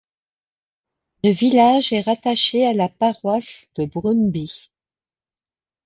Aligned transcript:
Le 1.23 1.29
village 1.29 1.93
est 1.93 2.01
rattaché 2.01 2.65
à 2.65 2.73
la 2.73 2.89
paroisee 2.89 3.69
de 3.75 3.85
Brunnby. 3.85 4.71